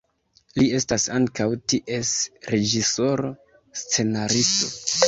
[0.59, 2.15] Li estas ankaŭ ties
[2.55, 3.35] reĝisoro,
[3.85, 4.77] scenaristo.